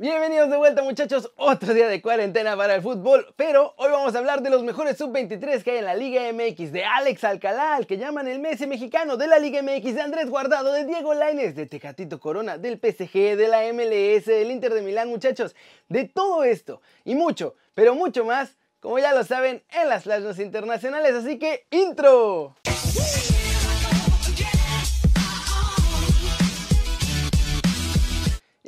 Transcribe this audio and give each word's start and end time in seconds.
Bienvenidos 0.00 0.48
de 0.48 0.56
vuelta 0.56 0.84
muchachos, 0.84 1.32
otro 1.34 1.74
día 1.74 1.88
de 1.88 2.00
cuarentena 2.00 2.56
para 2.56 2.76
el 2.76 2.82
fútbol, 2.82 3.34
pero 3.34 3.74
hoy 3.78 3.90
vamos 3.90 4.14
a 4.14 4.18
hablar 4.18 4.42
de 4.42 4.48
los 4.48 4.62
mejores 4.62 4.96
sub-23 4.96 5.64
que 5.64 5.72
hay 5.72 5.78
en 5.78 5.86
la 5.86 5.96
Liga 5.96 6.22
MX, 6.32 6.70
de 6.70 6.84
Alex 6.84 7.24
Alcalá, 7.24 7.74
al 7.74 7.88
que 7.88 7.98
llaman 7.98 8.28
el 8.28 8.38
Messi 8.38 8.68
mexicano, 8.68 9.16
de 9.16 9.26
la 9.26 9.40
Liga 9.40 9.60
MX, 9.60 9.96
de 9.96 10.00
Andrés 10.00 10.30
Guardado, 10.30 10.72
de 10.72 10.84
Diego 10.84 11.14
Lainez, 11.14 11.56
de 11.56 11.66
Tecatito 11.66 12.20
Corona, 12.20 12.58
del 12.58 12.78
PSG, 12.78 13.36
de 13.36 13.48
la 13.48 13.62
MLS, 13.72 14.26
del 14.26 14.52
Inter 14.52 14.72
de 14.72 14.82
Milán 14.82 15.08
muchachos, 15.08 15.56
de 15.88 16.04
todo 16.04 16.44
esto 16.44 16.80
y 17.04 17.16
mucho, 17.16 17.56
pero 17.74 17.96
mucho 17.96 18.24
más, 18.24 18.56
como 18.78 19.00
ya 19.00 19.12
lo 19.12 19.24
saben, 19.24 19.64
en 19.72 19.88
las 19.88 20.04
playas 20.04 20.38
internacionales, 20.38 21.12
así 21.12 21.40
que 21.40 21.66
intro. 21.72 22.54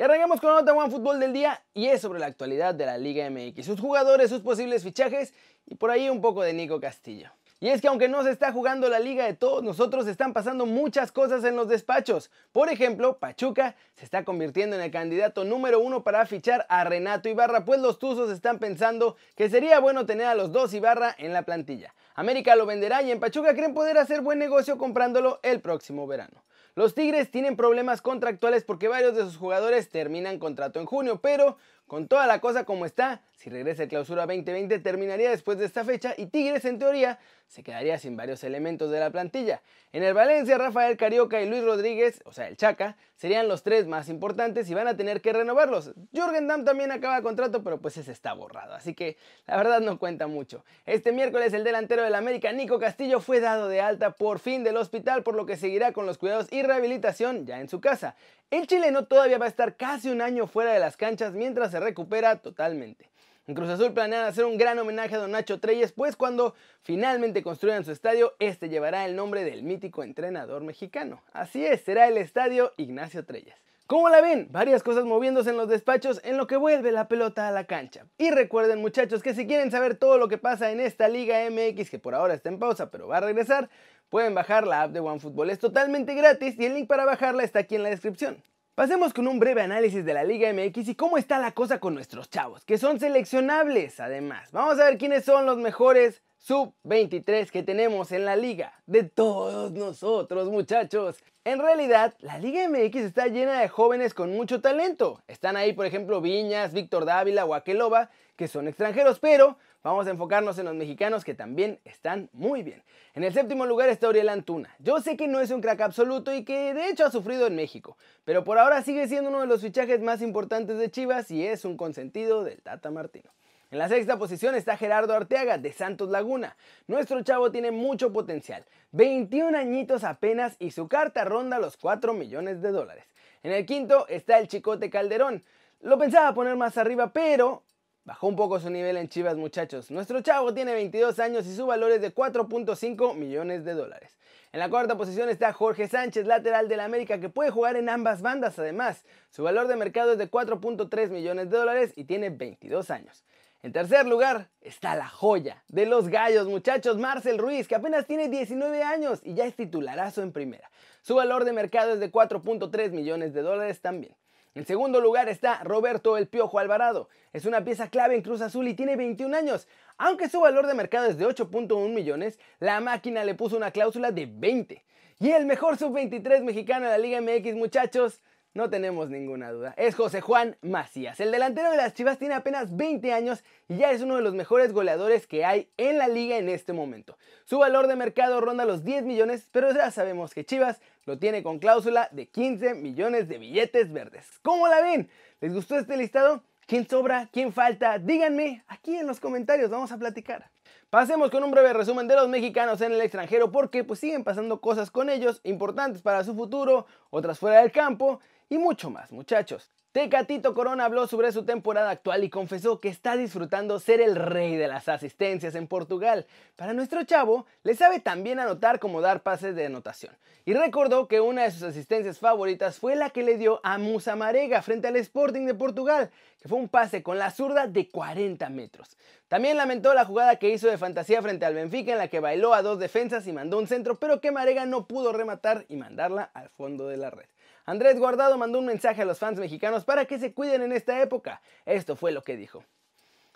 Y 0.00 0.02
arrancamos 0.02 0.40
con 0.40 0.54
nota 0.54 0.72
One 0.72 0.90
Fútbol 0.90 1.20
del 1.20 1.34
día 1.34 1.62
y 1.74 1.88
es 1.88 2.00
sobre 2.00 2.20
la 2.20 2.24
actualidad 2.24 2.74
de 2.74 2.86
la 2.86 2.96
Liga 2.96 3.28
MX, 3.28 3.66
sus 3.66 3.78
jugadores, 3.78 4.30
sus 4.30 4.40
posibles 4.40 4.82
fichajes 4.82 5.34
y 5.66 5.74
por 5.74 5.90
ahí 5.90 6.08
un 6.08 6.22
poco 6.22 6.42
de 6.42 6.54
Nico 6.54 6.80
Castillo. 6.80 7.30
Y 7.60 7.68
es 7.68 7.82
que 7.82 7.88
aunque 7.88 8.08
no 8.08 8.22
se 8.22 8.30
está 8.30 8.50
jugando 8.50 8.88
la 8.88 8.98
liga 8.98 9.26
de 9.26 9.34
todos 9.34 9.62
nosotros, 9.62 10.06
están 10.06 10.32
pasando 10.32 10.64
muchas 10.64 11.12
cosas 11.12 11.44
en 11.44 11.54
los 11.54 11.68
despachos. 11.68 12.30
Por 12.50 12.70
ejemplo, 12.70 13.18
Pachuca 13.18 13.76
se 13.94 14.06
está 14.06 14.24
convirtiendo 14.24 14.74
en 14.74 14.80
el 14.80 14.90
candidato 14.90 15.44
número 15.44 15.80
uno 15.80 16.02
para 16.02 16.24
fichar 16.24 16.64
a 16.70 16.82
Renato 16.84 17.28
Ibarra, 17.28 17.66
pues 17.66 17.78
los 17.78 17.98
Tuzos 17.98 18.30
están 18.30 18.58
pensando 18.58 19.16
que 19.36 19.50
sería 19.50 19.80
bueno 19.80 20.06
tener 20.06 20.28
a 20.28 20.34
los 20.34 20.50
dos 20.50 20.72
Ibarra 20.72 21.14
en 21.18 21.34
la 21.34 21.42
plantilla. 21.42 21.94
América 22.14 22.56
lo 22.56 22.64
venderá 22.64 23.02
y 23.02 23.10
en 23.10 23.20
Pachuca 23.20 23.52
creen 23.52 23.74
poder 23.74 23.98
hacer 23.98 24.22
buen 24.22 24.38
negocio 24.38 24.78
comprándolo 24.78 25.40
el 25.42 25.60
próximo 25.60 26.06
verano. 26.06 26.42
Los 26.74 26.94
Tigres 26.94 27.30
tienen 27.30 27.56
problemas 27.56 28.02
contractuales 28.02 28.64
porque 28.64 28.88
varios 28.88 29.14
de 29.14 29.22
sus 29.22 29.36
jugadores 29.36 29.88
terminan 29.88 30.38
contrato 30.38 30.80
en 30.80 30.86
junio, 30.86 31.20
pero 31.20 31.56
con 31.86 32.06
toda 32.06 32.26
la 32.26 32.40
cosa 32.40 32.64
como 32.64 32.86
está, 32.86 33.22
si 33.40 33.48
regresa 33.48 33.84
el 33.84 33.88
clausura 33.88 34.26
2020 34.26 34.80
terminaría 34.80 35.30
después 35.30 35.56
de 35.56 35.64
esta 35.64 35.82
fecha 35.82 36.12
y 36.14 36.26
Tigres 36.26 36.66
en 36.66 36.78
teoría 36.78 37.18
se 37.46 37.62
quedaría 37.62 37.98
sin 37.98 38.14
varios 38.14 38.44
elementos 38.44 38.90
de 38.90 39.00
la 39.00 39.10
plantilla. 39.10 39.62
En 39.94 40.02
el 40.02 40.12
Valencia, 40.12 40.58
Rafael 40.58 40.98
Carioca 40.98 41.40
y 41.40 41.48
Luis 41.48 41.64
Rodríguez, 41.64 42.22
o 42.26 42.32
sea, 42.32 42.48
el 42.48 42.58
Chaca, 42.58 42.98
serían 43.16 43.48
los 43.48 43.62
tres 43.62 43.86
más 43.86 44.10
importantes 44.10 44.68
y 44.70 44.74
van 44.74 44.88
a 44.88 44.96
tener 44.96 45.22
que 45.22 45.32
renovarlos. 45.32 45.94
Jürgen 46.12 46.48
Damm 46.48 46.66
también 46.66 46.92
acaba 46.92 47.22
contrato, 47.22 47.64
pero 47.64 47.80
pues 47.80 47.96
ese 47.96 48.12
está 48.12 48.34
borrado, 48.34 48.74
así 48.74 48.92
que 48.92 49.16
la 49.46 49.56
verdad 49.56 49.80
no 49.80 49.98
cuenta 49.98 50.26
mucho. 50.26 50.62
Este 50.84 51.10
miércoles 51.10 51.54
el 51.54 51.64
delantero 51.64 52.02
del 52.02 52.16
América, 52.16 52.52
Nico 52.52 52.78
Castillo, 52.78 53.20
fue 53.20 53.40
dado 53.40 53.68
de 53.68 53.80
alta 53.80 54.10
por 54.10 54.38
fin 54.38 54.64
del 54.64 54.76
hospital, 54.76 55.22
por 55.22 55.34
lo 55.34 55.46
que 55.46 55.56
seguirá 55.56 55.92
con 55.92 56.04
los 56.04 56.18
cuidados 56.18 56.46
y 56.52 56.62
rehabilitación 56.62 57.46
ya 57.46 57.58
en 57.58 57.70
su 57.70 57.80
casa. 57.80 58.16
El 58.50 58.66
chileno 58.66 59.06
todavía 59.06 59.38
va 59.38 59.46
a 59.46 59.48
estar 59.48 59.76
casi 59.76 60.10
un 60.10 60.20
año 60.20 60.46
fuera 60.46 60.72
de 60.72 60.78
las 60.78 60.98
canchas 60.98 61.32
mientras 61.32 61.70
se 61.70 61.80
recupera 61.80 62.36
totalmente. 62.36 63.08
En 63.50 63.56
Cruz 63.56 63.68
Azul 63.68 63.92
planean 63.92 64.26
hacer 64.26 64.44
un 64.44 64.56
gran 64.56 64.78
homenaje 64.78 65.16
a 65.16 65.18
Don 65.18 65.32
Nacho 65.32 65.58
Treyes, 65.58 65.90
pues 65.90 66.14
cuando 66.14 66.54
finalmente 66.82 67.42
construyan 67.42 67.84
su 67.84 67.90
estadio, 67.90 68.32
este 68.38 68.68
llevará 68.68 69.04
el 69.06 69.16
nombre 69.16 69.42
del 69.42 69.64
mítico 69.64 70.04
entrenador 70.04 70.62
mexicano. 70.62 71.20
Así 71.32 71.66
es, 71.66 71.80
será 71.80 72.06
el 72.06 72.16
estadio 72.16 72.70
Ignacio 72.76 73.24
Treyes. 73.24 73.56
¿Cómo 73.88 74.08
la 74.08 74.20
ven? 74.20 74.46
Varias 74.52 74.84
cosas 74.84 75.04
moviéndose 75.04 75.50
en 75.50 75.56
los 75.56 75.68
despachos 75.68 76.20
en 76.22 76.36
lo 76.36 76.46
que 76.46 76.56
vuelve 76.56 76.92
la 76.92 77.08
pelota 77.08 77.48
a 77.48 77.50
la 77.50 77.64
cancha. 77.64 78.06
Y 78.18 78.30
recuerden 78.30 78.80
muchachos 78.80 79.20
que 79.20 79.34
si 79.34 79.48
quieren 79.48 79.72
saber 79.72 79.96
todo 79.96 80.16
lo 80.16 80.28
que 80.28 80.38
pasa 80.38 80.70
en 80.70 80.78
esta 80.78 81.08
Liga 81.08 81.40
MX, 81.50 81.90
que 81.90 81.98
por 81.98 82.14
ahora 82.14 82.34
está 82.34 82.50
en 82.50 82.60
pausa 82.60 82.92
pero 82.92 83.08
va 83.08 83.16
a 83.16 83.22
regresar, 83.22 83.68
pueden 84.10 84.32
bajar 84.32 84.64
la 84.64 84.82
app 84.82 84.92
de 84.92 85.00
OneFootball. 85.00 85.50
Es 85.50 85.58
totalmente 85.58 86.14
gratis 86.14 86.54
y 86.56 86.66
el 86.66 86.74
link 86.74 86.86
para 86.86 87.04
bajarla 87.04 87.42
está 87.42 87.58
aquí 87.58 87.74
en 87.74 87.82
la 87.82 87.88
descripción. 87.88 88.40
Pasemos 88.80 89.12
con 89.12 89.28
un 89.28 89.38
breve 89.38 89.60
análisis 89.60 90.06
de 90.06 90.14
la 90.14 90.24
Liga 90.24 90.50
MX 90.54 90.88
y 90.88 90.94
cómo 90.94 91.18
está 91.18 91.38
la 91.38 91.52
cosa 91.52 91.80
con 91.80 91.92
nuestros 91.92 92.30
chavos, 92.30 92.64
que 92.64 92.78
son 92.78 92.98
seleccionables 92.98 94.00
además. 94.00 94.50
Vamos 94.52 94.80
a 94.80 94.86
ver 94.86 94.96
quiénes 94.96 95.22
son 95.22 95.44
los 95.44 95.58
mejores 95.58 96.22
sub-23 96.38 97.50
que 97.50 97.62
tenemos 97.62 98.10
en 98.10 98.24
la 98.24 98.36
liga. 98.36 98.72
De 98.86 99.02
todos 99.02 99.72
nosotros, 99.72 100.48
muchachos. 100.48 101.22
En 101.44 101.58
realidad, 101.58 102.14
la 102.20 102.38
Liga 102.38 102.66
MX 102.70 102.96
está 102.96 103.26
llena 103.26 103.60
de 103.60 103.68
jóvenes 103.68 104.14
con 104.14 104.32
mucho 104.32 104.62
talento. 104.62 105.22
Están 105.28 105.58
ahí, 105.58 105.74
por 105.74 105.84
ejemplo, 105.84 106.22
Viñas, 106.22 106.72
Víctor 106.72 107.04
Dávila 107.04 107.44
o 107.44 107.52
Aqueloba, 107.52 108.08
que 108.36 108.48
son 108.48 108.66
extranjeros, 108.66 109.20
pero 109.20 109.58
Vamos 109.82 110.06
a 110.06 110.10
enfocarnos 110.10 110.58
en 110.58 110.66
los 110.66 110.74
mexicanos 110.74 111.24
que 111.24 111.32
también 111.32 111.80
están 111.84 112.28
muy 112.34 112.62
bien. 112.62 112.82
En 113.14 113.24
el 113.24 113.32
séptimo 113.32 113.64
lugar 113.64 113.88
está 113.88 114.10
Uriel 114.10 114.28
Antuna. 114.28 114.74
Yo 114.78 115.00
sé 115.00 115.16
que 115.16 115.26
no 115.26 115.40
es 115.40 115.50
un 115.50 115.62
crack 115.62 115.80
absoluto 115.80 116.34
y 116.34 116.44
que 116.44 116.74
de 116.74 116.90
hecho 116.90 117.06
ha 117.06 117.10
sufrido 117.10 117.46
en 117.46 117.56
México, 117.56 117.96
pero 118.26 118.44
por 118.44 118.58
ahora 118.58 118.82
sigue 118.82 119.08
siendo 119.08 119.30
uno 119.30 119.40
de 119.40 119.46
los 119.46 119.62
fichajes 119.62 120.02
más 120.02 120.20
importantes 120.20 120.76
de 120.76 120.90
Chivas 120.90 121.30
y 121.30 121.46
es 121.46 121.64
un 121.64 121.78
consentido 121.78 122.44
del 122.44 122.60
Tata 122.60 122.90
Martino. 122.90 123.30
En 123.70 123.78
la 123.78 123.88
sexta 123.88 124.18
posición 124.18 124.54
está 124.54 124.76
Gerardo 124.76 125.14
Arteaga 125.14 125.56
de 125.56 125.72
Santos 125.72 126.10
Laguna. 126.10 126.56
Nuestro 126.86 127.22
chavo 127.22 127.50
tiene 127.50 127.70
mucho 127.70 128.12
potencial, 128.12 128.66
21 128.92 129.56
añitos 129.56 130.04
apenas 130.04 130.56
y 130.58 130.72
su 130.72 130.88
carta 130.88 131.24
ronda 131.24 131.58
los 131.58 131.78
4 131.78 132.12
millones 132.12 132.60
de 132.60 132.70
dólares. 132.70 133.04
En 133.42 133.52
el 133.52 133.64
quinto 133.64 134.06
está 134.08 134.38
el 134.38 134.48
Chicote 134.48 134.90
Calderón. 134.90 135.42
Lo 135.80 135.98
pensaba 135.98 136.34
poner 136.34 136.56
más 136.56 136.76
arriba, 136.76 137.12
pero 137.14 137.62
Bajó 138.04 138.28
un 138.28 138.36
poco 138.36 138.58
su 138.58 138.70
nivel 138.70 138.96
en 138.96 139.08
Chivas 139.08 139.36
muchachos. 139.36 139.90
Nuestro 139.90 140.20
chavo 140.22 140.54
tiene 140.54 140.72
22 140.72 141.18
años 141.18 141.46
y 141.46 141.54
su 141.54 141.66
valor 141.66 141.92
es 141.92 142.00
de 142.00 142.14
4.5 142.14 143.14
millones 143.14 143.64
de 143.64 143.74
dólares. 143.74 144.18
En 144.52 144.58
la 144.58 144.70
cuarta 144.70 144.96
posición 144.96 145.28
está 145.28 145.52
Jorge 145.52 145.86
Sánchez, 145.86 146.26
lateral 146.26 146.66
del 146.68 146.80
América, 146.80 147.20
que 147.20 147.28
puede 147.28 147.50
jugar 147.50 147.76
en 147.76 147.88
ambas 147.88 148.22
bandas 148.22 148.58
además. 148.58 149.04
Su 149.28 149.42
valor 149.42 149.68
de 149.68 149.76
mercado 149.76 150.12
es 150.12 150.18
de 150.18 150.30
4.3 150.30 151.10
millones 151.10 151.50
de 151.50 151.56
dólares 151.58 151.92
y 151.94 152.04
tiene 152.04 152.30
22 152.30 152.90
años. 152.90 153.24
En 153.62 153.72
tercer 153.72 154.06
lugar 154.06 154.48
está 154.62 154.96
la 154.96 155.06
joya 155.06 155.62
de 155.68 155.84
los 155.84 156.08
gallos, 156.08 156.48
muchachos, 156.48 156.96
Marcel 156.96 157.36
Ruiz, 157.36 157.68
que 157.68 157.74
apenas 157.74 158.06
tiene 158.06 158.28
19 158.28 158.82
años 158.82 159.20
y 159.22 159.34
ya 159.34 159.44
es 159.44 159.54
titularazo 159.54 160.22
en 160.22 160.32
primera. 160.32 160.70
Su 161.02 161.16
valor 161.16 161.44
de 161.44 161.52
mercado 161.52 161.92
es 161.92 162.00
de 162.00 162.10
4.3 162.10 162.90
millones 162.92 163.34
de 163.34 163.42
dólares 163.42 163.82
también. 163.82 164.16
En 164.56 164.66
segundo 164.66 165.00
lugar 165.00 165.28
está 165.28 165.62
Roberto 165.62 166.16
El 166.16 166.26
Piojo 166.26 166.58
Alvarado. 166.58 167.08
Es 167.32 167.46
una 167.46 167.62
pieza 167.62 167.88
clave 167.88 168.16
en 168.16 168.22
Cruz 168.22 168.40
Azul 168.40 168.66
y 168.66 168.74
tiene 168.74 168.96
21 168.96 169.36
años. 169.36 169.68
Aunque 169.96 170.28
su 170.28 170.40
valor 170.40 170.66
de 170.66 170.74
mercado 170.74 171.06
es 171.06 171.16
de 171.18 171.24
8.1 171.24 171.94
millones, 171.94 172.36
la 172.58 172.80
máquina 172.80 173.22
le 173.22 173.36
puso 173.36 173.56
una 173.56 173.70
cláusula 173.70 174.10
de 174.10 174.26
20. 174.26 174.84
Y 175.20 175.30
el 175.30 175.46
mejor 175.46 175.78
sub-23 175.78 176.42
mexicano 176.42 176.86
de 176.86 176.90
la 176.90 176.98
Liga 176.98 177.20
MX, 177.20 177.54
muchachos, 177.54 178.20
no 178.52 178.68
tenemos 178.68 179.10
ninguna 179.10 179.52
duda. 179.52 179.74
Es 179.76 179.94
José 179.94 180.20
Juan 180.20 180.56
Macías. 180.60 181.20
El 181.20 181.30
delantero 181.30 181.70
de 181.70 181.76
las 181.76 181.94
Chivas 181.94 182.18
tiene 182.18 182.34
apenas 182.34 182.76
20 182.76 183.12
años 183.12 183.44
y 183.68 183.76
ya 183.76 183.92
es 183.92 184.02
uno 184.02 184.16
de 184.16 184.22
los 184.22 184.34
mejores 184.34 184.72
goleadores 184.72 185.26
que 185.26 185.44
hay 185.44 185.68
en 185.76 185.98
la 185.98 186.08
liga 186.08 186.36
en 186.36 186.48
este 186.48 186.72
momento. 186.72 187.16
Su 187.44 187.58
valor 187.58 187.86
de 187.86 187.96
mercado 187.96 188.40
ronda 188.40 188.64
los 188.64 188.84
10 188.84 189.04
millones, 189.04 189.48
pero 189.52 189.72
ya 189.72 189.90
sabemos 189.90 190.34
que 190.34 190.44
Chivas 190.44 190.80
lo 191.04 191.18
tiene 191.18 191.42
con 191.42 191.58
cláusula 191.58 192.08
de 192.10 192.28
15 192.28 192.74
millones 192.74 193.28
de 193.28 193.38
billetes 193.38 193.92
verdes. 193.92 194.26
¿Cómo 194.42 194.66
la 194.66 194.80
ven? 194.80 195.08
¿Les 195.40 195.54
gustó 195.54 195.78
este 195.78 195.96
listado? 195.96 196.42
¿Quién 196.66 196.88
sobra? 196.88 197.28
¿Quién 197.32 197.52
falta? 197.52 197.98
Díganme 197.98 198.64
aquí 198.68 198.96
en 198.96 199.06
los 199.06 199.20
comentarios, 199.20 199.70
vamos 199.70 199.90
a 199.92 199.98
platicar. 199.98 200.50
Pasemos 200.88 201.30
con 201.30 201.44
un 201.44 201.52
breve 201.52 201.72
resumen 201.72 202.08
de 202.08 202.16
los 202.16 202.28
mexicanos 202.28 202.80
en 202.80 202.92
el 202.92 203.00
extranjero 203.00 203.52
porque 203.52 203.84
pues 203.84 204.00
siguen 204.00 204.24
pasando 204.24 204.60
cosas 204.60 204.90
con 204.90 205.08
ellos 205.08 205.40
importantes 205.44 206.02
para 206.02 206.24
su 206.24 206.34
futuro, 206.34 206.86
otras 207.10 207.38
fuera 207.38 207.60
del 207.60 207.70
campo 207.70 208.20
y 208.50 208.58
mucho 208.58 208.90
más, 208.90 209.12
muchachos. 209.12 209.70
Tecatito 209.92 210.54
Corona 210.54 210.84
habló 210.84 211.06
sobre 211.06 211.32
su 211.32 211.44
temporada 211.44 211.90
actual 211.90 212.22
y 212.22 212.30
confesó 212.30 212.78
que 212.78 212.88
está 212.88 213.16
disfrutando 213.16 213.80
ser 213.80 214.00
el 214.00 214.14
rey 214.14 214.56
de 214.56 214.68
las 214.68 214.88
asistencias 214.88 215.54
en 215.54 215.66
Portugal. 215.66 216.26
Para 216.56 216.72
nuestro 216.72 217.02
chavo, 217.04 217.46
le 217.64 217.74
sabe 217.74 217.98
también 217.98 218.38
anotar 218.38 218.78
como 218.78 219.00
dar 219.00 219.22
pases 219.22 219.56
de 219.56 219.66
anotación. 219.66 220.14
Y 220.44 220.54
recordó 220.54 221.08
que 221.08 221.20
una 221.20 221.42
de 221.42 221.50
sus 221.50 221.62
asistencias 221.62 222.18
favoritas 222.18 222.78
fue 222.78 222.96
la 222.96 223.10
que 223.10 223.22
le 223.22 223.36
dio 223.36 223.60
a 223.64 223.78
Musa 223.78 224.14
Marega 224.14 224.62
frente 224.62 224.88
al 224.88 224.96
Sporting 224.96 225.46
de 225.46 225.54
Portugal, 225.54 226.10
que 226.40 226.48
fue 226.48 226.58
un 226.58 226.68
pase 226.68 227.02
con 227.02 227.18
la 227.18 227.30
zurda 227.30 227.66
de 227.66 227.88
40 227.88 228.48
metros. 228.50 228.96
También 229.28 229.56
lamentó 229.56 229.94
la 229.94 230.04
jugada 230.04 230.36
que 230.36 230.50
hizo 230.50 230.68
de 230.68 230.78
fantasía 230.78 231.22
frente 231.22 231.46
al 231.46 231.54
Benfica 231.54 231.92
en 231.92 231.98
la 231.98 232.08
que 232.08 232.20
bailó 232.20 232.54
a 232.54 232.62
dos 232.62 232.78
defensas 232.78 233.26
y 233.26 233.32
mandó 233.32 233.58
un 233.58 233.66
centro, 233.66 233.98
pero 233.98 234.20
que 234.20 234.32
Marega 234.32 234.66
no 234.66 234.86
pudo 234.86 235.12
rematar 235.12 235.66
y 235.68 235.76
mandarla 235.76 236.30
al 236.34 236.48
fondo 236.48 236.88
de 236.88 236.96
la 236.96 237.10
red. 237.10 237.26
Andrés 237.70 238.00
Guardado 238.00 238.36
mandó 238.36 238.58
un 238.58 238.66
mensaje 238.66 239.02
a 239.02 239.04
los 239.04 239.20
fans 239.20 239.38
mexicanos 239.38 239.84
para 239.84 240.04
que 240.04 240.18
se 240.18 240.34
cuiden 240.34 240.62
en 240.62 240.72
esta 240.72 241.00
época. 241.00 241.40
Esto 241.64 241.94
fue 241.94 242.10
lo 242.10 242.24
que 242.24 242.36
dijo. 242.36 242.64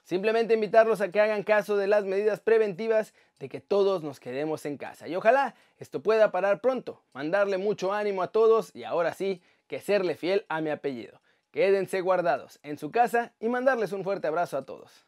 Simplemente 0.02 0.54
invitarlos 0.54 1.00
a 1.00 1.12
que 1.12 1.20
hagan 1.20 1.44
caso 1.44 1.76
de 1.76 1.86
las 1.86 2.04
medidas 2.04 2.40
preventivas 2.40 3.14
de 3.38 3.48
que 3.48 3.60
todos 3.60 4.02
nos 4.02 4.18
quedemos 4.18 4.66
en 4.66 4.76
casa. 4.76 5.06
Y 5.06 5.14
ojalá 5.14 5.54
esto 5.78 6.02
pueda 6.02 6.32
parar 6.32 6.60
pronto. 6.60 7.00
Mandarle 7.12 7.58
mucho 7.58 7.92
ánimo 7.92 8.24
a 8.24 8.32
todos 8.32 8.74
y 8.74 8.82
ahora 8.82 9.14
sí 9.14 9.40
que 9.68 9.78
serle 9.78 10.16
fiel 10.16 10.44
a 10.48 10.60
mi 10.60 10.70
apellido. 10.70 11.20
Quédense 11.52 12.00
guardados 12.00 12.58
en 12.64 12.76
su 12.76 12.90
casa 12.90 13.32
y 13.38 13.48
mandarles 13.48 13.92
un 13.92 14.02
fuerte 14.02 14.26
abrazo 14.26 14.58
a 14.58 14.66
todos. 14.66 15.06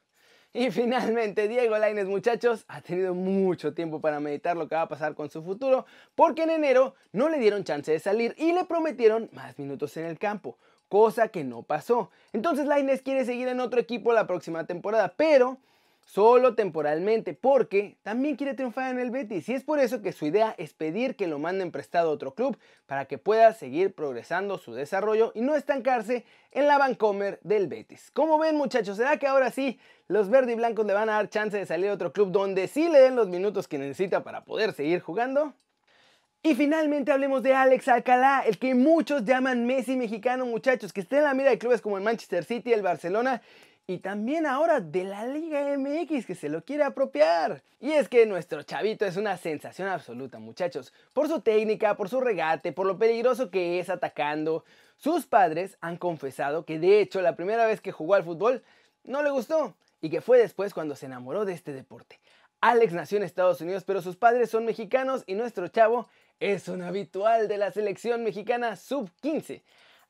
Y 0.59 0.71
finalmente, 0.71 1.49
Diego 1.49 1.77
Lainez, 1.77 2.07
muchachos, 2.07 2.65
ha 2.69 2.81
tenido 2.81 3.13
mucho 3.13 3.75
tiempo 3.75 4.01
para 4.01 4.21
meditar 4.21 4.57
lo 4.57 4.67
que 4.69 4.75
va 4.75 4.83
a 4.83 4.89
pasar 4.89 5.15
con 5.15 5.29
su 5.29 5.43
futuro, 5.43 5.85
porque 6.15 6.45
en 6.45 6.51
enero 6.51 6.95
no 7.13 7.29
le 7.29 7.39
dieron 7.39 7.63
chance 7.63 7.93
de 7.93 7.99
salir 7.99 8.35
y 8.39 8.53
le 8.53 8.65
prometieron 8.65 9.29
más 9.35 9.59
minutos 9.59 9.95
en 9.99 10.07
el 10.07 10.19
campo. 10.19 10.57
cosa 10.89 11.29
que 11.29 11.45
no 11.45 11.63
pasó. 11.63 12.11
Entonces 12.33 12.65
Lainez 12.65 13.03
quiere 13.03 13.27
seguir 13.27 13.49
en 13.49 13.61
otro 13.61 13.79
equipo 13.81 14.15
la 14.15 14.27
próxima 14.27 14.65
temporada, 14.65 15.13
pero 15.15 15.59
solo 16.07 16.55
temporalmente, 16.55 17.35
porque 17.35 17.97
también 18.05 18.37
quiere 18.37 18.55
triunfar 18.55 18.93
en 18.93 19.01
el 19.01 19.11
Betis 19.11 19.49
y 19.49 19.55
es 19.55 19.65
por 19.65 19.81
eso 19.81 20.01
que 20.01 20.13
su 20.13 20.25
idea 20.25 20.55
es 20.57 20.73
pedir 20.73 21.17
que 21.17 21.27
lo 21.27 21.41
manden 21.41 21.73
prestado 21.73 22.11
a 22.11 22.13
otro 22.13 22.33
club 22.33 22.57
para 22.87 23.07
que 23.07 23.19
pueda 23.19 23.53
seguir 23.53 23.93
progresando 23.93 24.57
su 24.57 24.73
desarrollo 24.73 25.33
y 25.35 25.41
no 25.41 25.57
estancarse 25.57 26.25
en 26.53 26.69
la 26.69 26.79
Vancomer 26.79 27.41
del 27.43 27.67
Betis. 27.67 28.13
Como 28.13 28.39
ven 28.39 28.57
muchachos, 28.57 28.97
¿será 28.97 29.19
que 29.19 29.27
ahora 29.27 29.51
sí 29.51 29.81
los 30.07 30.31
verde 30.31 30.53
y 30.53 30.55
blancos 30.55 30.87
le 30.87 30.93
van 30.93 31.09
a 31.09 31.15
dar 31.15 31.29
chance 31.29 31.59
de 31.59 31.67
salir 31.67 31.91
a 31.91 31.95
otro 31.95 32.13
club 32.13 32.31
donde 32.31 32.69
sí 32.69 32.89
le 32.89 33.01
den 33.01 33.17
los 33.17 33.29
minutos 33.29 33.67
que 33.67 33.77
necesita 33.77 34.23
para 34.23 34.45
poder 34.45 34.73
seguir 34.75 35.01
jugando? 35.01 35.55
Y 36.45 36.55
finalmente 36.55 37.11
hablemos 37.11 37.43
de 37.43 37.53
Alex 37.53 37.89
Alcalá, 37.89 38.45
el 38.47 38.59
que 38.59 38.77
muchos 38.77 39.25
llaman 39.25 39.67
Messi 39.67 39.97
mexicano, 39.97 40.47
muchachos, 40.47 40.93
que 40.93 41.01
está 41.01 41.19
en 41.19 41.25
la 41.25 41.35
mira 41.35 41.51
de 41.51 41.59
clubes 41.59 41.81
como 41.81 41.99
el 41.99 42.05
Manchester 42.05 42.45
City, 42.45 42.73
el 42.73 42.83
Barcelona 42.83 43.43
y 43.89 43.99
también 43.99 44.47
ahora 44.47 44.81
de 44.81 45.05
la 45.05 45.27
Liga 45.27 45.77
MX 45.79 46.27
que 46.27 46.35
se 46.35 46.49
lo 46.49 46.65
quiere 46.65 46.83
apropiar. 46.83 47.63
Y 47.79 47.93
es 47.93 48.09
que 48.09 48.27
nuestro 48.27 48.63
chavito 48.65 49.07
es 49.07 49.17
una 49.17 49.37
sensación 49.37 49.89
absoluta, 49.89 50.41
muchachos, 50.41 50.93
por 51.13 51.29
su 51.29 51.41
técnica, 51.41 51.97
por 51.97 52.09
su 52.09 52.21
regate, 52.21 52.73
por 52.73 52.87
lo 52.87 52.99
peligroso 52.99 53.51
que 53.51 53.79
es 53.79 53.89
atacando. 53.89 54.65
Sus 54.97 55.27
padres 55.27 55.79
han 55.81 55.99
confesado 55.99 56.65
que 56.65 56.81
de 56.81 57.01
hecho 57.01 57.21
la 57.21 57.37
primera 57.37 57.67
vez 57.67 57.81
que 57.81 57.93
jugó 57.93 58.15
al 58.15 58.25
fútbol 58.25 58.65
no 59.05 59.23
le 59.23 59.31
gustó 59.31 59.77
y 60.01 60.11
que 60.11 60.21
fue 60.21 60.39
después 60.39 60.75
cuando 60.75 60.97
se 60.97 61.07
enamoró 61.07 61.45
de 61.45 61.53
este 61.53 61.73
deporte. 61.73 62.19
Alex 62.61 62.93
nació 62.93 63.19
en 63.19 63.25
Estados 63.25 63.61
Unidos, 63.61 63.85
pero 63.85 64.03
sus 64.03 64.17
padres 64.17 64.51
son 64.51 64.65
mexicanos 64.65 65.23
y 65.27 65.35
nuestro 65.35 65.69
chavo 65.69 66.09
es 66.41 66.67
un 66.67 66.83
habitual 66.83 67.47
de 67.47 67.59
la 67.59 67.71
selección 67.71 68.25
mexicana 68.25 68.75
sub-15. 68.75 69.63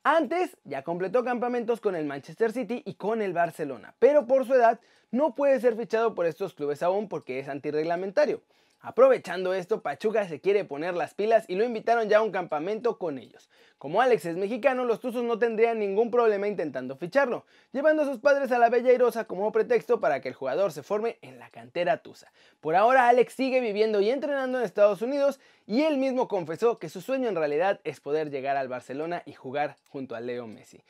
Antes 0.08 0.56
ya 0.62 0.84
completó 0.84 1.24
campamentos 1.24 1.80
con 1.80 1.96
el 1.96 2.04
Manchester 2.04 2.52
City 2.52 2.80
y 2.86 2.94
con 2.94 3.22
el 3.22 3.32
Barcelona, 3.32 3.96
pero 3.98 4.28
por 4.28 4.46
su 4.46 4.54
edad 4.54 4.78
no 5.16 5.34
puede 5.34 5.58
ser 5.60 5.76
fichado 5.76 6.14
por 6.14 6.26
estos 6.26 6.54
clubes 6.54 6.82
aún 6.82 7.08
porque 7.08 7.38
es 7.38 7.48
antirreglamentario. 7.48 8.42
Aprovechando 8.80 9.54
esto, 9.54 9.80
Pachuca 9.80 10.28
se 10.28 10.40
quiere 10.40 10.64
poner 10.64 10.94
las 10.94 11.14
pilas 11.14 11.44
y 11.48 11.56
lo 11.56 11.64
invitaron 11.64 12.08
ya 12.08 12.18
a 12.18 12.22
un 12.22 12.30
campamento 12.30 12.98
con 12.98 13.18
ellos. 13.18 13.48
Como 13.78 14.00
Alex 14.00 14.26
es 14.26 14.36
mexicano, 14.36 14.84
los 14.84 15.00
Tuzos 15.00 15.24
no 15.24 15.38
tendrían 15.38 15.78
ningún 15.78 16.10
problema 16.10 16.46
intentando 16.46 16.96
ficharlo, 16.96 17.46
llevando 17.72 18.02
a 18.02 18.06
sus 18.06 18.18
padres 18.18 18.52
a 18.52 18.58
la 18.58 18.68
Bella 18.68 18.92
Irosa 18.92 19.24
como 19.24 19.50
pretexto 19.50 19.98
para 19.98 20.20
que 20.20 20.28
el 20.28 20.34
jugador 20.34 20.70
se 20.70 20.82
forme 20.82 21.18
en 21.20 21.38
la 21.38 21.50
cantera 21.50 21.96
Tusa. 21.96 22.30
Por 22.60 22.76
ahora, 22.76 23.08
Alex 23.08 23.32
sigue 23.32 23.60
viviendo 23.60 24.00
y 24.00 24.10
entrenando 24.10 24.58
en 24.58 24.64
Estados 24.64 25.02
Unidos 25.02 25.40
y 25.66 25.82
él 25.82 25.98
mismo 25.98 26.28
confesó 26.28 26.78
que 26.78 26.88
su 26.88 27.00
sueño 27.00 27.28
en 27.28 27.36
realidad 27.36 27.80
es 27.82 28.00
poder 28.00 28.30
llegar 28.30 28.56
al 28.56 28.68
Barcelona 28.68 29.22
y 29.26 29.32
jugar 29.32 29.76
junto 29.88 30.14
a 30.14 30.20
Leo 30.20 30.46
Messi. 30.46 30.80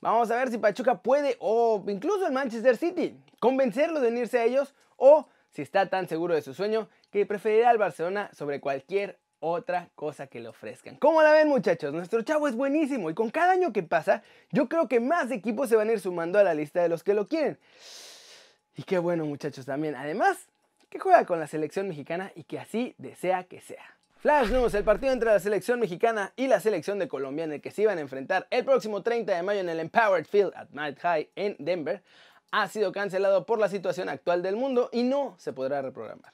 Vamos 0.00 0.30
a 0.30 0.36
ver 0.36 0.50
si 0.50 0.58
Pachuca 0.58 1.02
puede, 1.02 1.36
o 1.40 1.82
incluso 1.88 2.26
el 2.26 2.32
Manchester 2.32 2.76
City, 2.76 3.18
convencerlo 3.40 4.00
de 4.00 4.08
unirse 4.08 4.38
a 4.38 4.44
ellos 4.44 4.74
o 4.96 5.28
si 5.50 5.62
está 5.62 5.88
tan 5.88 6.06
seguro 6.08 6.34
de 6.34 6.42
su 6.42 6.54
sueño 6.54 6.88
que 7.10 7.24
preferirá 7.24 7.70
al 7.70 7.78
Barcelona 7.78 8.30
sobre 8.34 8.60
cualquier 8.60 9.18
otra 9.40 9.90
cosa 9.94 10.26
que 10.26 10.40
le 10.40 10.48
ofrezcan. 10.48 10.96
¿Cómo 10.96 11.22
la 11.22 11.32
ven 11.32 11.48
muchachos? 11.48 11.92
Nuestro 11.92 12.22
chavo 12.22 12.48
es 12.48 12.54
buenísimo 12.54 13.10
y 13.10 13.14
con 13.14 13.30
cada 13.30 13.52
año 13.52 13.72
que 13.72 13.82
pasa 13.82 14.22
yo 14.50 14.68
creo 14.68 14.88
que 14.88 15.00
más 15.00 15.30
equipos 15.30 15.68
se 15.68 15.76
van 15.76 15.88
a 15.88 15.92
ir 15.92 16.00
sumando 16.00 16.38
a 16.38 16.42
la 16.42 16.54
lista 16.54 16.82
de 16.82 16.88
los 16.88 17.02
que 17.02 17.14
lo 17.14 17.26
quieren. 17.26 17.58
Y 18.76 18.82
qué 18.82 18.98
bueno 18.98 19.24
muchachos 19.24 19.64
también. 19.64 19.94
Además, 19.94 20.48
que 20.90 20.98
juega 20.98 21.24
con 21.24 21.40
la 21.40 21.46
selección 21.46 21.88
mexicana 21.88 22.32
y 22.34 22.44
que 22.44 22.58
así 22.58 22.94
desea 22.98 23.44
que 23.44 23.60
sea. 23.60 23.95
Flash 24.26 24.50
News, 24.50 24.74
el 24.74 24.82
partido 24.82 25.12
entre 25.12 25.30
la 25.30 25.38
selección 25.38 25.78
mexicana 25.78 26.32
y 26.34 26.48
la 26.48 26.58
selección 26.58 26.98
de 26.98 27.06
Colombia 27.06 27.44
en 27.44 27.52
el 27.52 27.60
que 27.60 27.70
se 27.70 27.82
iban 27.82 27.98
a 27.98 28.00
enfrentar 28.00 28.48
el 28.50 28.64
próximo 28.64 29.00
30 29.00 29.32
de 29.32 29.40
mayo 29.44 29.60
en 29.60 29.68
el 29.68 29.78
Empowered 29.78 30.26
Field 30.26 30.52
at 30.56 30.66
Night 30.72 30.98
High 30.98 31.30
en 31.36 31.54
Denver, 31.60 32.02
ha 32.50 32.66
sido 32.66 32.90
cancelado 32.90 33.46
por 33.46 33.60
la 33.60 33.68
situación 33.68 34.08
actual 34.08 34.42
del 34.42 34.56
mundo 34.56 34.90
y 34.92 35.04
no 35.04 35.36
se 35.38 35.52
podrá 35.52 35.80
reprogramar. 35.80 36.32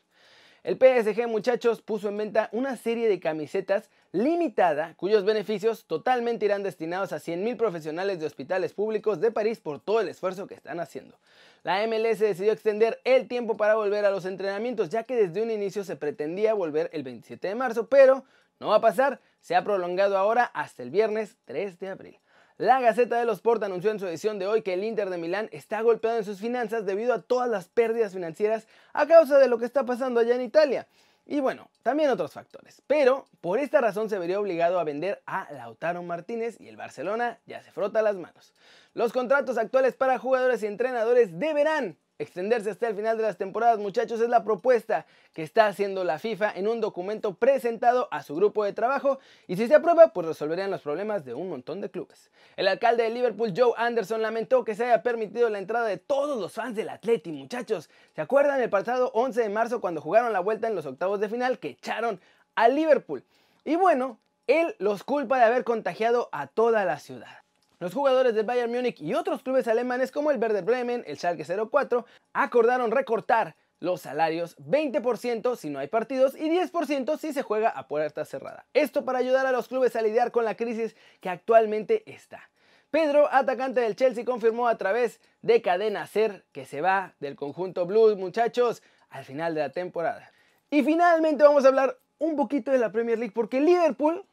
El 0.64 0.76
PSG, 0.76 1.26
muchachos, 1.26 1.82
puso 1.82 2.08
en 2.08 2.16
venta 2.16 2.48
una 2.52 2.76
serie 2.76 3.08
de 3.08 3.18
camisetas 3.18 3.90
limitada 4.12 4.94
cuyos 4.96 5.24
beneficios 5.24 5.86
totalmente 5.86 6.44
irán 6.44 6.62
destinados 6.62 7.12
a 7.12 7.16
100.000 7.16 7.56
profesionales 7.56 8.20
de 8.20 8.26
hospitales 8.26 8.72
públicos 8.72 9.20
de 9.20 9.32
París 9.32 9.58
por 9.58 9.80
todo 9.80 10.00
el 10.00 10.08
esfuerzo 10.08 10.46
que 10.46 10.54
están 10.54 10.78
haciendo. 10.78 11.18
La 11.64 11.84
MLS 11.88 12.20
decidió 12.20 12.52
extender 12.52 13.00
el 13.02 13.26
tiempo 13.26 13.56
para 13.56 13.74
volver 13.74 14.04
a 14.04 14.12
los 14.12 14.24
entrenamientos, 14.24 14.88
ya 14.88 15.02
que 15.02 15.16
desde 15.16 15.42
un 15.42 15.50
inicio 15.50 15.82
se 15.82 15.96
pretendía 15.96 16.54
volver 16.54 16.90
el 16.92 17.02
27 17.02 17.48
de 17.48 17.54
marzo, 17.56 17.88
pero 17.88 18.24
no 18.60 18.68
va 18.68 18.76
a 18.76 18.80
pasar, 18.80 19.20
se 19.40 19.56
ha 19.56 19.64
prolongado 19.64 20.16
ahora 20.16 20.44
hasta 20.44 20.84
el 20.84 20.90
viernes 20.90 21.38
3 21.46 21.80
de 21.80 21.88
abril. 21.88 22.18
La 22.58 22.80
Gaceta 22.80 23.18
de 23.18 23.24
los 23.24 23.36
Sport 23.36 23.62
anunció 23.62 23.90
en 23.90 23.98
su 23.98 24.06
edición 24.06 24.38
de 24.38 24.46
hoy 24.46 24.62
que 24.62 24.74
el 24.74 24.84
Inter 24.84 25.08
de 25.10 25.18
Milán 25.18 25.48
está 25.52 25.80
golpeado 25.80 26.18
en 26.18 26.24
sus 26.24 26.38
finanzas 26.38 26.84
debido 26.84 27.14
a 27.14 27.22
todas 27.22 27.48
las 27.48 27.68
pérdidas 27.68 28.12
financieras 28.12 28.66
a 28.92 29.06
causa 29.06 29.38
de 29.38 29.48
lo 29.48 29.58
que 29.58 29.64
está 29.64 29.84
pasando 29.84 30.20
allá 30.20 30.34
en 30.34 30.42
Italia. 30.42 30.86
Y 31.24 31.40
bueno, 31.40 31.70
también 31.82 32.10
otros 32.10 32.32
factores. 32.32 32.82
Pero 32.86 33.26
por 33.40 33.58
esta 33.58 33.80
razón 33.80 34.10
se 34.10 34.18
vería 34.18 34.40
obligado 34.40 34.78
a 34.78 34.84
vender 34.84 35.22
a 35.26 35.50
Lautaro 35.52 36.02
Martínez 36.02 36.56
y 36.60 36.68
el 36.68 36.76
Barcelona 36.76 37.38
ya 37.46 37.62
se 37.62 37.70
frota 37.70 38.02
las 38.02 38.16
manos. 38.16 38.52
Los 38.92 39.12
contratos 39.12 39.56
actuales 39.56 39.94
para 39.94 40.18
jugadores 40.18 40.62
y 40.62 40.66
entrenadores 40.66 41.38
deberán 41.38 41.96
extenderse 42.22 42.70
hasta 42.70 42.88
el 42.88 42.96
final 42.96 43.16
de 43.16 43.22
las 43.22 43.36
temporadas, 43.36 43.78
muchachos, 43.78 44.20
es 44.20 44.28
la 44.28 44.44
propuesta 44.44 45.06
que 45.32 45.42
está 45.42 45.66
haciendo 45.66 46.04
la 46.04 46.18
FIFA 46.18 46.52
en 46.54 46.68
un 46.68 46.80
documento 46.80 47.34
presentado 47.34 48.08
a 48.10 48.22
su 48.22 48.34
grupo 48.34 48.64
de 48.64 48.72
trabajo 48.72 49.18
y 49.46 49.56
si 49.56 49.68
se 49.68 49.74
aprueba, 49.74 50.12
pues 50.12 50.26
resolverían 50.26 50.70
los 50.70 50.82
problemas 50.82 51.24
de 51.24 51.34
un 51.34 51.48
montón 51.48 51.80
de 51.80 51.90
clubes. 51.90 52.30
El 52.56 52.68
alcalde 52.68 53.04
de 53.04 53.10
Liverpool, 53.10 53.52
Joe 53.56 53.72
Anderson, 53.76 54.22
lamentó 54.22 54.64
que 54.64 54.74
se 54.74 54.84
haya 54.84 55.02
permitido 55.02 55.48
la 55.48 55.58
entrada 55.58 55.86
de 55.86 55.98
todos 55.98 56.40
los 56.40 56.52
fans 56.52 56.76
del 56.76 56.88
Atleti, 56.88 57.32
muchachos. 57.32 57.90
¿Se 58.14 58.20
acuerdan 58.20 58.60
el 58.60 58.70
pasado 58.70 59.10
11 59.14 59.42
de 59.42 59.48
marzo 59.48 59.80
cuando 59.80 60.00
jugaron 60.00 60.32
la 60.32 60.40
vuelta 60.40 60.68
en 60.68 60.74
los 60.74 60.86
octavos 60.86 61.20
de 61.20 61.28
final 61.28 61.58
que 61.58 61.70
echaron 61.70 62.20
a 62.54 62.68
Liverpool? 62.68 63.24
Y 63.64 63.76
bueno, 63.76 64.18
él 64.46 64.74
los 64.78 65.04
culpa 65.04 65.38
de 65.38 65.44
haber 65.44 65.64
contagiado 65.64 66.28
a 66.32 66.46
toda 66.46 66.84
la 66.84 66.98
ciudad. 66.98 67.41
Los 67.82 67.94
jugadores 67.94 68.36
del 68.36 68.46
Bayern 68.46 68.70
Múnich 68.70 69.00
y 69.00 69.14
otros 69.14 69.42
clubes 69.42 69.66
alemanes 69.66 70.12
como 70.12 70.30
el 70.30 70.38
Werder 70.38 70.62
Bremen, 70.62 71.02
el 71.04 71.16
Schalke 71.16 71.44
04, 71.44 72.06
acordaron 72.32 72.92
recortar 72.92 73.56
los 73.80 74.02
salarios 74.02 74.56
20% 74.58 75.56
si 75.56 75.68
no 75.68 75.80
hay 75.80 75.88
partidos 75.88 76.36
y 76.36 76.48
10% 76.48 77.18
si 77.18 77.32
se 77.32 77.42
juega 77.42 77.70
a 77.70 77.88
puerta 77.88 78.24
cerrada. 78.24 78.66
Esto 78.72 79.04
para 79.04 79.18
ayudar 79.18 79.46
a 79.46 79.50
los 79.50 79.66
clubes 79.66 79.96
a 79.96 80.02
lidiar 80.02 80.30
con 80.30 80.44
la 80.44 80.54
crisis 80.54 80.94
que 81.20 81.28
actualmente 81.28 82.04
está. 82.06 82.50
Pedro, 82.92 83.28
atacante 83.32 83.80
del 83.80 83.96
Chelsea, 83.96 84.24
confirmó 84.24 84.68
a 84.68 84.78
través 84.78 85.20
de 85.40 85.60
Cadena 85.60 86.06
Ser 86.06 86.44
que 86.52 86.64
se 86.64 86.82
va 86.82 87.16
del 87.18 87.34
conjunto 87.34 87.84
Blues, 87.84 88.16
muchachos, 88.16 88.80
al 89.10 89.24
final 89.24 89.56
de 89.56 89.60
la 89.62 89.72
temporada. 89.72 90.30
Y 90.70 90.84
finalmente 90.84 91.42
vamos 91.42 91.64
a 91.64 91.68
hablar 91.68 91.98
un 92.18 92.36
poquito 92.36 92.70
de 92.70 92.78
la 92.78 92.92
Premier 92.92 93.18
League 93.18 93.34
porque 93.34 93.60
Liverpool 93.60 94.24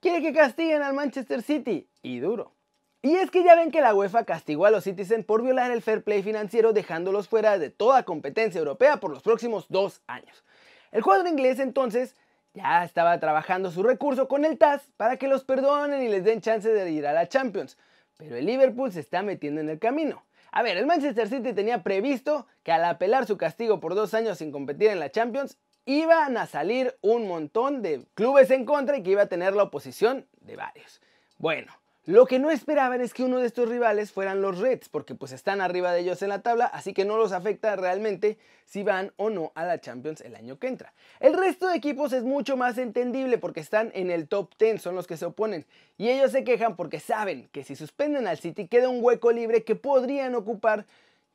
quiere 0.00 0.22
que 0.22 0.32
castiguen 0.32 0.80
al 0.80 0.94
Manchester 0.94 1.42
City 1.42 1.86
y 2.00 2.20
duro. 2.20 2.54
Y 3.00 3.14
es 3.14 3.30
que 3.30 3.44
ya 3.44 3.54
ven 3.54 3.70
que 3.70 3.80
la 3.80 3.94
UEFA 3.94 4.24
castigó 4.24 4.66
a 4.66 4.70
los 4.70 4.84
Citizen 4.84 5.22
por 5.22 5.42
violar 5.42 5.70
el 5.70 5.82
fair 5.82 6.02
play 6.02 6.22
financiero 6.22 6.72
dejándolos 6.72 7.28
fuera 7.28 7.56
de 7.56 7.70
toda 7.70 8.02
competencia 8.02 8.58
europea 8.58 8.98
por 8.98 9.12
los 9.12 9.22
próximos 9.22 9.66
dos 9.68 10.02
años. 10.08 10.44
El 10.90 11.04
cuadro 11.04 11.28
inglés 11.28 11.60
entonces 11.60 12.16
ya 12.54 12.84
estaba 12.84 13.20
trabajando 13.20 13.70
su 13.70 13.84
recurso 13.84 14.26
con 14.26 14.44
el 14.44 14.58
TAS 14.58 14.82
para 14.96 15.16
que 15.16 15.28
los 15.28 15.44
perdonen 15.44 16.02
y 16.02 16.08
les 16.08 16.24
den 16.24 16.40
chance 16.40 16.68
de 16.68 16.90
ir 16.90 17.06
a 17.06 17.12
la 17.12 17.28
Champions. 17.28 17.78
Pero 18.16 18.34
el 18.34 18.46
Liverpool 18.46 18.90
se 18.90 18.98
está 18.98 19.22
metiendo 19.22 19.60
en 19.60 19.68
el 19.68 19.78
camino. 19.78 20.24
A 20.50 20.62
ver, 20.62 20.76
el 20.76 20.86
Manchester 20.86 21.28
City 21.28 21.52
tenía 21.52 21.84
previsto 21.84 22.48
que 22.64 22.72
al 22.72 22.84
apelar 22.84 23.26
su 23.26 23.36
castigo 23.36 23.78
por 23.78 23.94
dos 23.94 24.12
años 24.12 24.38
sin 24.38 24.50
competir 24.50 24.88
en 24.88 24.98
la 24.98 25.12
Champions, 25.12 25.56
iban 25.84 26.36
a 26.36 26.46
salir 26.46 26.96
un 27.00 27.28
montón 27.28 27.80
de 27.80 28.04
clubes 28.14 28.50
en 28.50 28.64
contra 28.64 28.96
y 28.96 29.04
que 29.04 29.10
iba 29.10 29.22
a 29.22 29.26
tener 29.26 29.54
la 29.54 29.64
oposición 29.64 30.26
de 30.40 30.56
varios. 30.56 31.00
Bueno, 31.36 31.72
lo 32.08 32.24
que 32.24 32.38
no 32.38 32.50
esperaban 32.50 33.02
es 33.02 33.12
que 33.12 33.22
uno 33.22 33.38
de 33.38 33.46
estos 33.46 33.68
rivales 33.68 34.12
fueran 34.12 34.40
los 34.40 34.60
Reds, 34.60 34.88
porque 34.88 35.14
pues 35.14 35.30
están 35.32 35.60
arriba 35.60 35.92
de 35.92 36.00
ellos 36.00 36.22
en 36.22 36.30
la 36.30 36.40
tabla, 36.40 36.64
así 36.64 36.94
que 36.94 37.04
no 37.04 37.18
los 37.18 37.32
afecta 37.32 37.76
realmente 37.76 38.38
si 38.64 38.82
van 38.82 39.12
o 39.18 39.28
no 39.28 39.52
a 39.54 39.66
la 39.66 39.78
Champions 39.78 40.22
el 40.22 40.34
año 40.34 40.58
que 40.58 40.68
entra. 40.68 40.94
El 41.20 41.34
resto 41.34 41.68
de 41.68 41.76
equipos 41.76 42.14
es 42.14 42.22
mucho 42.22 42.56
más 42.56 42.78
entendible 42.78 43.36
porque 43.36 43.60
están 43.60 43.90
en 43.92 44.10
el 44.10 44.26
top 44.26 44.54
10, 44.58 44.80
son 44.80 44.94
los 44.94 45.06
que 45.06 45.18
se 45.18 45.26
oponen, 45.26 45.66
y 45.98 46.08
ellos 46.08 46.32
se 46.32 46.44
quejan 46.44 46.76
porque 46.76 46.98
saben 46.98 47.46
que 47.52 47.62
si 47.62 47.76
suspenden 47.76 48.26
al 48.26 48.38
City 48.38 48.68
queda 48.68 48.88
un 48.88 49.04
hueco 49.04 49.30
libre 49.30 49.62
que 49.62 49.74
podrían 49.74 50.34
ocupar 50.34 50.86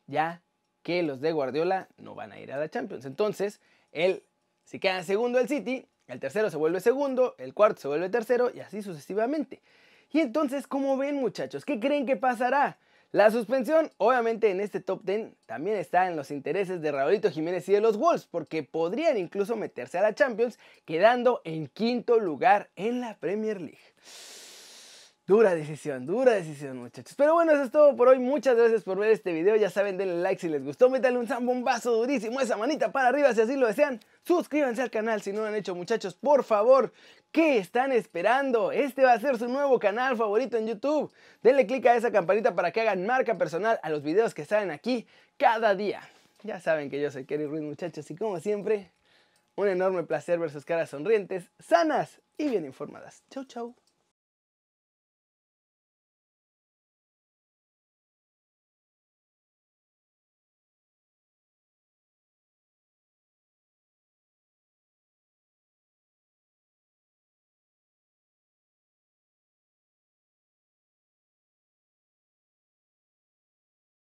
ya 0.07 0.41
que 0.81 1.03
los 1.03 1.21
de 1.21 1.33
Guardiola 1.33 1.87
no 1.97 2.15
van 2.15 2.31
a 2.31 2.39
ir 2.39 2.51
a 2.51 2.57
la 2.57 2.67
Champions. 2.67 3.05
Entonces, 3.05 3.61
él, 3.91 4.23
si 4.63 4.79
queda 4.79 5.03
segundo 5.03 5.37
el 5.37 5.47
City, 5.47 5.85
el 6.07 6.19
tercero 6.19 6.49
se 6.49 6.57
vuelve 6.57 6.79
segundo, 6.79 7.35
el 7.37 7.53
cuarto 7.53 7.79
se 7.79 7.87
vuelve 7.87 8.09
tercero 8.09 8.49
y 8.51 8.61
así 8.61 8.81
sucesivamente. 8.81 9.61
Y 10.13 10.19
entonces, 10.19 10.67
¿cómo 10.67 10.95
ven 10.95 11.15
muchachos? 11.15 11.65
¿Qué 11.65 11.79
creen 11.79 12.05
que 12.05 12.15
pasará? 12.15 12.77
La 13.11 13.31
suspensión, 13.31 13.91
obviamente 13.97 14.51
en 14.51 14.61
este 14.61 14.79
top 14.79 15.01
10, 15.03 15.31
también 15.47 15.75
está 15.77 16.07
en 16.07 16.15
los 16.15 16.29
intereses 16.29 16.81
de 16.81 16.91
Raulito 16.91 17.31
Jiménez 17.31 17.67
y 17.67 17.73
de 17.73 17.81
los 17.81 17.97
Wolves, 17.97 18.27
porque 18.29 18.61
podrían 18.61 19.17
incluso 19.17 19.55
meterse 19.55 19.97
a 19.97 20.03
la 20.03 20.13
Champions, 20.13 20.59
quedando 20.85 21.41
en 21.45 21.65
quinto 21.65 22.19
lugar 22.19 22.69
en 22.75 23.01
la 23.01 23.17
Premier 23.17 23.59
League. 23.59 23.79
Dura 25.25 25.55
decisión, 25.55 26.05
dura 26.05 26.33
decisión 26.33 26.77
muchachos. 26.79 27.15
Pero 27.15 27.35
bueno, 27.35 27.53
eso 27.53 27.63
es 27.63 27.71
todo 27.71 27.95
por 27.95 28.09
hoy. 28.09 28.19
Muchas 28.19 28.57
gracias 28.57 28.83
por 28.83 28.99
ver 28.99 29.09
este 29.11 29.31
video. 29.31 29.55
Ya 29.55 29.69
saben, 29.69 29.97
denle 29.97 30.21
like 30.21 30.41
si 30.41 30.49
les 30.49 30.65
gustó. 30.65 30.89
Métanle 30.89 31.17
un 31.17 31.27
zambombazo 31.27 31.93
durísimo, 31.93 32.41
esa 32.41 32.57
manita 32.57 32.91
para 32.91 33.07
arriba 33.07 33.33
si 33.33 33.39
así 33.39 33.55
lo 33.55 33.67
desean. 33.67 34.01
Suscríbanse 34.25 34.81
al 34.81 34.91
canal 34.91 35.21
si 35.21 35.31
no 35.31 35.39
lo 35.39 35.47
han 35.47 35.55
hecho 35.55 35.75
muchachos, 35.75 36.13
por 36.13 36.43
favor. 36.43 36.91
¿Qué 37.31 37.57
están 37.57 37.93
esperando? 37.93 38.73
Este 38.73 39.05
va 39.05 39.13
a 39.13 39.19
ser 39.19 39.37
su 39.37 39.47
nuevo 39.47 39.79
canal 39.79 40.17
favorito 40.17 40.57
en 40.57 40.67
YouTube. 40.67 41.09
Denle 41.41 41.65
click 41.67 41.85
a 41.85 41.95
esa 41.95 42.11
campanita 42.11 42.53
para 42.53 42.71
que 42.71 42.81
hagan 42.81 43.05
marca 43.05 43.37
personal 43.37 43.79
a 43.81 43.89
los 43.89 44.03
videos 44.03 44.33
que 44.33 44.43
salen 44.43 44.71
aquí 44.71 45.07
cada 45.37 45.73
día. 45.73 46.01
Ya 46.43 46.59
saben 46.59 46.89
que 46.89 47.01
yo 47.01 47.09
soy 47.09 47.23
Kerry 47.23 47.45
Ruiz 47.45 47.63
muchachos 47.63 48.11
y 48.11 48.15
como 48.17 48.41
siempre, 48.41 48.91
un 49.55 49.69
enorme 49.69 50.03
placer 50.03 50.37
ver 50.37 50.51
sus 50.51 50.65
caras 50.65 50.89
sonrientes, 50.89 51.49
sanas 51.59 52.19
y 52.37 52.49
bien 52.49 52.65
informadas. 52.65 53.23
Chau 53.29 53.45
chau. 53.45 53.82